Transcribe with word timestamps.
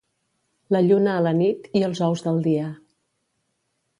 La 0.75 0.79
lluna 0.85 1.11
a 1.17 1.25
la 1.25 1.33
nit 1.41 1.69
i 1.81 1.85
els 1.89 2.03
ous 2.07 2.25
del 2.29 2.43
dia. 2.49 2.69